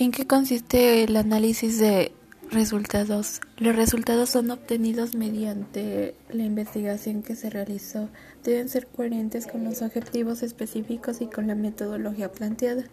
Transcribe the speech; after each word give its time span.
¿En 0.00 0.12
qué 0.12 0.26
consiste 0.26 1.04
el 1.04 1.14
análisis 1.14 1.78
de 1.78 2.12
resultados? 2.50 3.42
Los 3.58 3.76
resultados 3.76 4.30
son 4.30 4.50
obtenidos 4.50 5.14
mediante 5.14 6.14
la 6.30 6.42
investigación 6.42 7.22
que 7.22 7.36
se 7.36 7.50
realizó. 7.50 8.08
Deben 8.42 8.70
ser 8.70 8.86
coherentes 8.86 9.46
con 9.46 9.62
los 9.62 9.82
objetivos 9.82 10.42
específicos 10.42 11.20
y 11.20 11.26
con 11.26 11.48
la 11.48 11.54
metodología 11.54 12.32
planteada. 12.32 12.84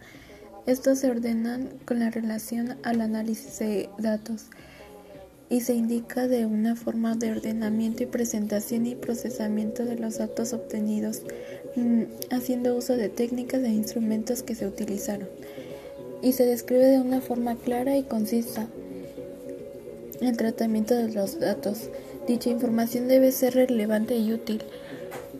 Estos 0.66 0.98
se 0.98 1.10
ordenan 1.10 1.70
con 1.86 1.98
la 1.98 2.10
relación 2.10 2.76
al 2.82 3.00
análisis 3.00 3.58
de 3.58 3.88
datos 3.96 4.50
y 5.48 5.62
se 5.62 5.72
indica 5.72 6.28
de 6.28 6.44
una 6.44 6.76
forma 6.76 7.16
de 7.16 7.32
ordenamiento 7.32 8.02
y 8.02 8.06
presentación 8.06 8.84
y 8.84 8.96
procesamiento 8.96 9.86
de 9.86 9.98
los 9.98 10.18
datos 10.18 10.52
obtenidos, 10.52 11.22
mm, 11.74 12.02
haciendo 12.32 12.76
uso 12.76 12.98
de 12.98 13.08
técnicas 13.08 13.62
e 13.62 13.70
instrumentos 13.70 14.42
que 14.42 14.54
se 14.54 14.66
utilizaron 14.66 15.26
y 16.22 16.32
se 16.32 16.46
describe 16.46 16.86
de 16.86 17.00
una 17.00 17.20
forma 17.20 17.56
clara 17.56 17.96
y 17.96 18.02
concisa 18.02 18.68
el 20.20 20.36
tratamiento 20.36 20.94
de 20.94 21.12
los 21.12 21.38
datos. 21.38 21.90
Dicha 22.26 22.50
información 22.50 23.08
debe 23.08 23.32
ser 23.32 23.54
relevante 23.54 24.16
y 24.16 24.32
útil, 24.32 24.62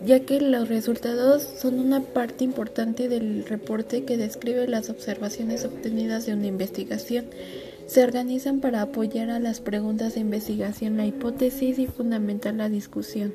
ya 0.05 0.21
que 0.21 0.41
los 0.41 0.69
resultados 0.69 1.43
son 1.43 1.81
una 1.81 2.01
parte 2.01 2.45
importante 2.45 3.09
del 3.09 3.45
reporte 3.45 4.05
que 4.05 4.17
describe 4.17 4.69
las 4.69 4.89
observaciones 4.89 5.65
obtenidas 5.65 6.27
de 6.27 6.35
una 6.35 6.47
investigación. 6.47 7.27
Se 7.87 8.05
organizan 8.05 8.61
para 8.61 8.83
apoyar 8.83 9.31
a 9.31 9.41
las 9.41 9.61
preguntas 9.61 10.15
de 10.15 10.21
investigación, 10.21 10.97
la 10.97 11.07
hipótesis 11.07 11.79
y 11.79 11.87
fundamentar 11.87 12.55
la 12.55 12.69
discusión, 12.69 13.35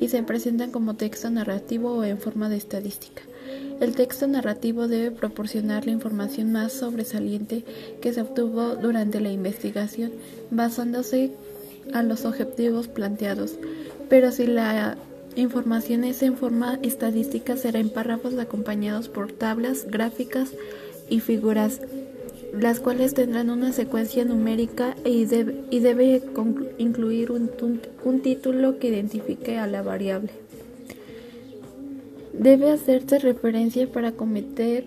y 0.00 0.08
se 0.08 0.22
presentan 0.22 0.70
como 0.70 0.94
texto 0.94 1.30
narrativo 1.30 1.92
o 1.92 2.04
en 2.04 2.18
forma 2.18 2.48
de 2.48 2.56
estadística. 2.56 3.22
El 3.80 3.94
texto 3.94 4.26
narrativo 4.26 4.88
debe 4.88 5.10
proporcionar 5.10 5.84
la 5.84 5.92
información 5.92 6.50
más 6.50 6.72
sobresaliente 6.72 7.64
que 8.00 8.12
se 8.12 8.22
obtuvo 8.22 8.74
durante 8.76 9.20
la 9.20 9.30
investigación, 9.30 10.12
basándose 10.50 11.32
a 11.92 12.02
los 12.02 12.24
objetivos 12.24 12.88
planteados. 12.88 13.56
Pero 14.08 14.32
si 14.32 14.46
la 14.46 14.96
información 15.36 16.04
es 16.04 16.22
en 16.22 16.36
forma 16.36 16.78
estadística, 16.82 17.56
será 17.56 17.78
en 17.78 17.90
párrafos 17.90 18.38
acompañados 18.38 19.08
por 19.08 19.32
tablas, 19.32 19.86
gráficas 19.86 20.50
y 21.10 21.20
figuras, 21.20 21.80
las 22.60 22.80
cuales 22.80 23.14
tendrán 23.14 23.50
una 23.50 23.72
secuencia 23.72 24.24
numérica 24.24 24.96
y 25.04 25.24
debe, 25.26 25.64
y 25.70 25.80
debe 25.80 26.22
incluir 26.78 27.30
un, 27.30 27.50
un 28.04 28.20
título 28.20 28.78
que 28.78 28.88
identifique 28.88 29.58
a 29.58 29.66
la 29.66 29.82
variable. 29.82 30.30
Debe 32.32 32.70
hacerse 32.70 33.18
referencia 33.18 33.90
para 33.90 34.12
cometer, 34.12 34.84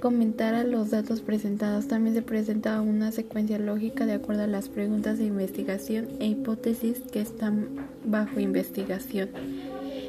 comentar 0.00 0.54
a 0.54 0.64
los 0.64 0.90
datos 0.90 1.20
presentados. 1.20 1.86
También 1.86 2.14
se 2.14 2.22
presenta 2.22 2.80
una 2.80 3.12
secuencia 3.12 3.58
lógica 3.58 4.04
de 4.04 4.14
acuerdo 4.14 4.42
a 4.42 4.48
las 4.48 4.68
preguntas 4.68 5.18
de 5.18 5.26
investigación 5.26 6.08
e 6.18 6.26
hipótesis 6.26 7.00
que 7.12 7.20
están 7.20 7.68
bajo 8.04 8.40
investigación. 8.40 9.28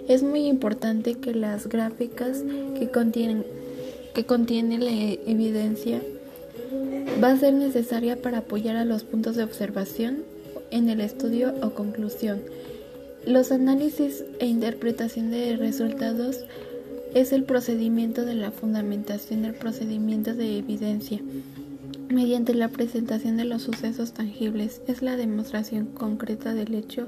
Es 0.07 0.23
muy 0.23 0.47
importante 0.47 1.15
que 1.15 1.33
las 1.33 1.69
gráficas 1.69 2.43
que 2.77 2.89
contienen, 2.89 3.45
que 4.13 4.25
la 4.25 4.91
evidencia 5.31 6.01
va 7.21 7.31
a 7.31 7.37
ser 7.37 7.53
necesaria 7.53 8.21
para 8.21 8.39
apoyar 8.39 8.75
a 8.75 8.85
los 8.85 9.03
puntos 9.03 9.35
de 9.35 9.43
observación 9.43 10.23
en 10.71 10.89
el 10.89 11.01
estudio 11.01 11.53
o 11.61 11.71
conclusión. 11.71 12.41
Los 13.25 13.51
análisis 13.51 14.23
e 14.39 14.47
interpretación 14.47 15.31
de 15.31 15.55
resultados 15.55 16.43
es 17.13 17.31
el 17.31 17.43
procedimiento 17.43 18.25
de 18.25 18.35
la 18.35 18.51
fundamentación 18.51 19.43
del 19.43 19.53
procedimiento 19.53 20.33
de 20.33 20.57
evidencia. 20.57 21.19
Mediante 22.09 22.53
la 22.53 22.69
presentación 22.69 23.37
de 23.37 23.45
los 23.45 23.61
sucesos 23.61 24.13
tangibles 24.13 24.81
es 24.87 25.01
la 25.01 25.15
demostración 25.15 25.87
concreta 25.87 26.53
del 26.53 26.73
hecho 26.73 27.07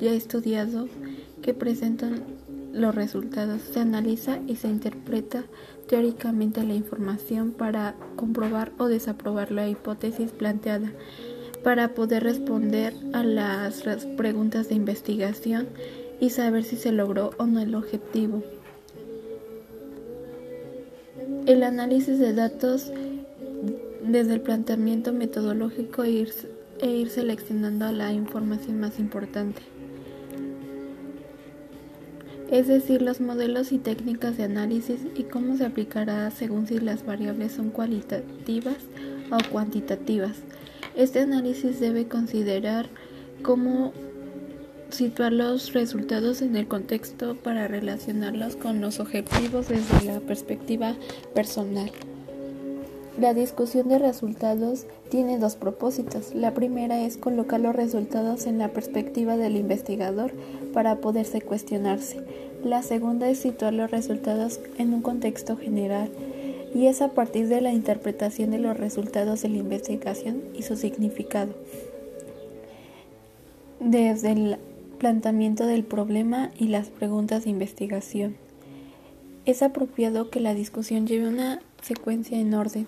ya 0.00 0.12
estudiado 0.12 0.88
que 1.42 1.54
presentan 1.54 2.22
los 2.72 2.94
resultados. 2.94 3.62
Se 3.62 3.80
analiza 3.80 4.40
y 4.46 4.56
se 4.56 4.68
interpreta 4.68 5.44
teóricamente 5.88 6.64
la 6.64 6.74
información 6.74 7.52
para 7.52 7.94
comprobar 8.16 8.72
o 8.78 8.86
desaprobar 8.86 9.52
la 9.52 9.68
hipótesis 9.68 10.30
planteada 10.30 10.92
para 11.62 11.94
poder 11.94 12.24
responder 12.24 12.94
a 13.12 13.22
las 13.22 13.82
preguntas 14.16 14.68
de 14.68 14.74
investigación 14.74 15.68
y 16.20 16.30
saber 16.30 16.64
si 16.64 16.76
se 16.76 16.92
logró 16.92 17.30
o 17.38 17.46
no 17.46 17.60
el 17.60 17.74
objetivo. 17.74 18.42
El 21.46 21.62
análisis 21.62 22.18
de 22.18 22.32
datos 22.32 22.92
desde 24.02 24.34
el 24.34 24.40
planteamiento 24.40 25.12
metodológico 25.12 26.04
e 26.04 26.10
ir, 26.10 26.32
e 26.80 26.90
ir 26.90 27.10
seleccionando 27.10 27.90
la 27.92 28.12
información 28.12 28.80
más 28.80 28.98
importante. 28.98 29.62
Es 32.52 32.66
decir, 32.66 33.00
los 33.00 33.18
modelos 33.22 33.72
y 33.72 33.78
técnicas 33.78 34.36
de 34.36 34.44
análisis 34.44 35.00
y 35.16 35.22
cómo 35.22 35.56
se 35.56 35.64
aplicará 35.64 36.30
según 36.30 36.66
si 36.66 36.78
las 36.78 37.06
variables 37.06 37.52
son 37.52 37.70
cualitativas 37.70 38.76
o 39.30 39.38
cuantitativas. 39.50 40.36
Este 40.94 41.20
análisis 41.20 41.80
debe 41.80 42.08
considerar 42.08 42.90
cómo 43.42 43.94
situar 44.90 45.32
los 45.32 45.72
resultados 45.72 46.42
en 46.42 46.54
el 46.54 46.68
contexto 46.68 47.36
para 47.36 47.68
relacionarlos 47.68 48.56
con 48.56 48.82
los 48.82 49.00
objetivos 49.00 49.68
desde 49.68 50.04
la 50.04 50.20
perspectiva 50.20 50.94
personal. 51.34 51.90
La 53.18 53.34
discusión 53.34 53.88
de 53.88 53.98
resultados 53.98 54.86
tiene 55.10 55.38
dos 55.38 55.56
propósitos. 55.56 56.34
La 56.34 56.54
primera 56.54 57.02
es 57.02 57.18
colocar 57.18 57.60
los 57.60 57.76
resultados 57.76 58.46
en 58.46 58.56
la 58.56 58.68
perspectiva 58.68 59.36
del 59.36 59.56
investigador 59.56 60.32
para 60.72 60.96
poderse 60.96 61.42
cuestionarse. 61.42 62.24
La 62.64 62.82
segunda 62.82 63.28
es 63.28 63.38
situar 63.38 63.74
los 63.74 63.90
resultados 63.90 64.60
en 64.78 64.94
un 64.94 65.02
contexto 65.02 65.58
general 65.58 66.10
y 66.74 66.86
es 66.86 67.02
a 67.02 67.08
partir 67.08 67.48
de 67.48 67.60
la 67.60 67.72
interpretación 67.72 68.50
de 68.50 68.58
los 68.58 68.78
resultados 68.78 69.42
de 69.42 69.50
la 69.50 69.58
investigación 69.58 70.40
y 70.54 70.62
su 70.62 70.76
significado. 70.76 71.54
Desde 73.78 74.32
el 74.32 74.56
planteamiento 74.98 75.66
del 75.66 75.84
problema 75.84 76.50
y 76.58 76.68
las 76.68 76.88
preguntas 76.88 77.44
de 77.44 77.50
investigación. 77.50 78.36
Es 79.44 79.62
apropiado 79.62 80.30
que 80.30 80.38
la 80.38 80.54
discusión 80.54 81.06
lleve 81.08 81.26
una 81.26 81.60
secuencia 81.82 82.38
en 82.38 82.54
orden, 82.54 82.86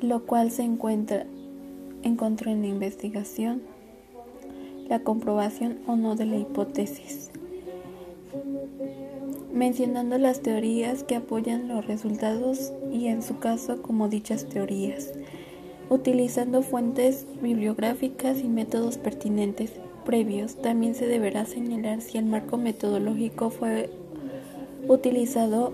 lo 0.00 0.24
cual 0.24 0.50
se 0.50 0.62
encuentra, 0.62 1.26
encontró 2.02 2.50
en 2.50 2.62
la 2.62 2.68
investigación, 2.68 3.62
la 4.88 5.00
comprobación 5.00 5.78
o 5.86 5.96
no 5.96 6.16
de 6.16 6.26
la 6.26 6.36
hipótesis 6.36 7.30
mencionando 9.56 10.18
las 10.18 10.40
teorías 10.40 11.02
que 11.02 11.16
apoyan 11.16 11.66
los 11.66 11.86
resultados 11.86 12.74
y 12.92 13.06
en 13.06 13.22
su 13.22 13.38
caso 13.38 13.80
como 13.80 14.10
dichas 14.10 14.44
teorías, 14.44 15.12
utilizando 15.88 16.60
fuentes 16.60 17.26
bibliográficas 17.40 18.40
y 18.40 18.48
métodos 18.48 18.98
pertinentes 18.98 19.72
previos. 20.04 20.56
También 20.56 20.94
se 20.94 21.06
deberá 21.06 21.46
señalar 21.46 22.02
si 22.02 22.18
el 22.18 22.26
marco 22.26 22.58
metodológico 22.58 23.48
fue 23.48 23.88
utilizado 24.88 25.72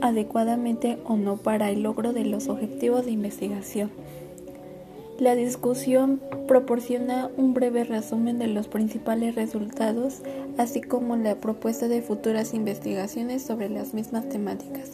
adecuadamente 0.00 0.98
o 1.04 1.16
no 1.16 1.36
para 1.36 1.70
el 1.70 1.82
logro 1.82 2.12
de 2.12 2.24
los 2.24 2.48
objetivos 2.48 3.04
de 3.04 3.12
investigación. 3.12 3.90
La 5.18 5.34
discusión 5.34 6.20
proporciona 6.48 7.30
un 7.36 7.52
breve 7.52 7.84
resumen 7.84 8.38
de 8.38 8.46
los 8.46 8.68
principales 8.68 9.34
resultados, 9.34 10.22
así 10.56 10.80
como 10.80 11.16
la 11.16 11.34
propuesta 11.34 11.88
de 11.88 12.00
futuras 12.00 12.54
investigaciones 12.54 13.42
sobre 13.42 13.68
las 13.68 13.92
mismas 13.92 14.28
temáticas. 14.28 14.92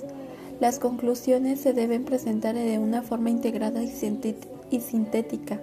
Las 0.58 0.78
conclusiones 0.80 1.60
se 1.60 1.72
deben 1.72 2.04
presentar 2.04 2.56
de 2.56 2.78
una 2.78 3.02
forma 3.02 3.30
integrada 3.30 3.82
y 3.84 4.80
sintética. 4.80 5.60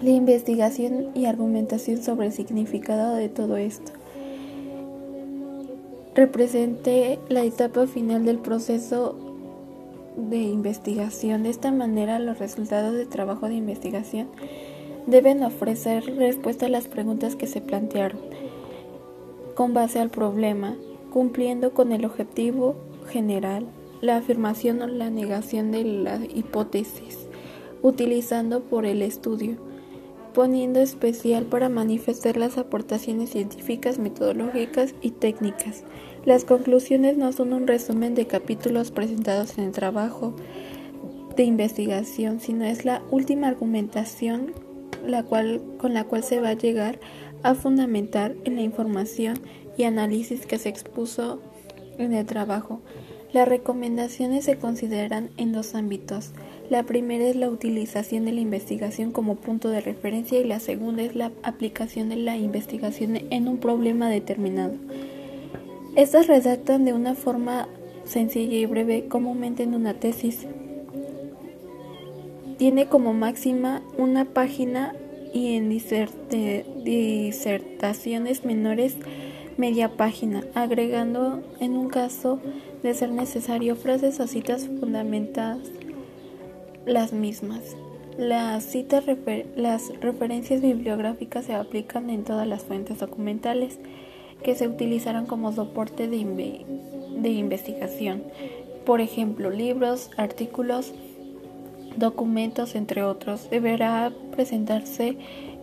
La 0.00 0.10
investigación 0.10 1.08
y 1.14 1.24
argumentación 1.24 2.02
sobre 2.02 2.26
el 2.26 2.32
significado 2.32 3.14
de 3.14 3.28
todo 3.28 3.56
esto 3.56 3.92
represente 6.16 7.18
la 7.28 7.44
etapa 7.44 7.86
final 7.86 8.24
del 8.24 8.38
proceso 8.38 9.14
de 10.16 10.38
investigación. 10.38 11.42
De 11.42 11.50
esta 11.50 11.70
manera, 11.70 12.18
los 12.18 12.38
resultados 12.38 12.94
de 12.94 13.04
trabajo 13.04 13.48
de 13.48 13.54
investigación 13.54 14.28
deben 15.06 15.42
ofrecer 15.42 16.16
respuesta 16.16 16.66
a 16.66 16.70
las 16.70 16.88
preguntas 16.88 17.36
que 17.36 17.46
se 17.46 17.60
plantearon 17.60 18.18
con 19.54 19.72
base 19.72 20.00
al 20.00 20.10
problema, 20.10 20.76
cumpliendo 21.10 21.72
con 21.72 21.92
el 21.92 22.04
objetivo 22.04 22.76
general, 23.08 23.66
la 24.00 24.16
afirmación 24.16 24.82
o 24.82 24.86
la 24.86 25.08
negación 25.10 25.70
de 25.70 25.84
la 25.84 26.20
hipótesis, 26.34 27.26
utilizando 27.82 28.60
por 28.60 28.84
el 28.84 29.00
estudio, 29.00 29.56
poniendo 30.36 30.78
especial 30.78 31.46
para 31.46 31.68
manifestar 31.68 32.36
las 32.36 32.58
aportaciones 32.58 33.30
científicas, 33.30 33.98
metodológicas 33.98 34.94
y 35.02 35.10
técnicas 35.10 35.82
las 36.26 36.44
conclusiones 36.44 37.16
no 37.16 37.32
son 37.32 37.52
un 37.52 37.68
resumen 37.68 38.16
de 38.16 38.26
capítulos 38.26 38.90
presentados 38.90 39.56
en 39.58 39.64
el 39.64 39.70
trabajo 39.70 40.34
de 41.36 41.44
investigación, 41.44 42.40
sino 42.40 42.64
es 42.64 42.84
la 42.84 43.00
última 43.12 43.46
argumentación 43.46 44.52
la 45.06 45.22
cual, 45.22 45.62
con 45.78 45.94
la 45.94 46.02
cual 46.02 46.24
se 46.24 46.40
va 46.40 46.48
a 46.48 46.54
llegar 46.54 46.98
a 47.44 47.54
fundamentar 47.54 48.34
en 48.44 48.56
la 48.56 48.62
información 48.62 49.38
y 49.78 49.84
análisis 49.84 50.46
que 50.46 50.58
se 50.58 50.68
expuso 50.68 51.40
en 51.96 52.12
el 52.12 52.26
trabajo. 52.26 52.80
Las 53.32 53.46
recomendaciones 53.46 54.46
se 54.46 54.58
consideran 54.58 55.30
en 55.36 55.52
dos 55.52 55.76
ámbitos. 55.76 56.32
La 56.68 56.82
primera 56.82 57.24
es 57.24 57.36
la 57.36 57.48
utilización 57.48 58.24
de 58.24 58.32
la 58.32 58.40
investigación 58.40 59.12
como 59.12 59.36
punto 59.36 59.68
de 59.68 59.80
referencia 59.80 60.40
y 60.40 60.44
la 60.44 60.58
segunda 60.58 61.02
es 61.02 61.14
la 61.14 61.30
aplicación 61.44 62.08
de 62.08 62.16
la 62.16 62.36
investigación 62.36 63.18
en 63.30 63.46
un 63.46 63.58
problema 63.58 64.10
determinado. 64.10 64.74
Estas 65.94 66.26
redactan 66.26 66.84
de 66.84 66.92
una 66.92 67.14
forma 67.14 67.68
sencilla 68.04 68.56
y 68.56 68.66
breve, 68.66 69.06
comúnmente 69.06 69.62
en 69.62 69.76
una 69.76 69.94
tesis. 69.94 70.44
Tiene 72.58 72.86
como 72.86 73.12
máxima 73.12 73.80
una 73.96 74.24
página 74.24 74.92
y 75.32 75.54
en 75.54 75.70
disertaciones 75.70 78.44
menores 78.44 78.96
media 79.56 79.96
página, 79.96 80.42
agregando 80.54 81.44
en 81.60 81.76
un 81.76 81.90
caso 81.90 82.40
de 82.82 82.92
ser 82.92 83.10
necesario 83.10 83.76
frases 83.76 84.18
o 84.18 84.26
citas 84.26 84.68
fundamentadas 84.80 85.60
las 86.86 87.12
mismas. 87.12 87.76
Las 88.16 88.64
citas 88.64 89.04
las 89.56 89.92
referencias 90.00 90.62
bibliográficas 90.62 91.44
se 91.44 91.54
aplican 91.54 92.08
en 92.08 92.24
todas 92.24 92.46
las 92.46 92.64
fuentes 92.64 93.00
documentales 93.00 93.78
que 94.42 94.54
se 94.54 94.68
utilizarán 94.68 95.26
como 95.26 95.52
soporte 95.52 96.08
de 96.08 97.28
investigación. 97.28 98.22
Por 98.86 99.00
ejemplo, 99.00 99.50
libros, 99.50 100.10
artículos, 100.16 100.94
documentos, 101.96 102.74
entre 102.74 103.02
otros, 103.02 103.50
deberá 103.50 104.12
presentarse 104.30 105.18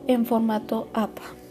en 0.07 0.25
formato 0.25 0.89
APA. 0.93 1.42